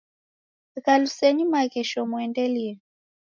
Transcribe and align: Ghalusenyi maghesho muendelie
Ghalusenyi 0.83 1.45
maghesho 1.51 1.99
muendelie 2.09 2.71